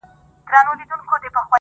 [0.51, 1.29] ډېوې پوري~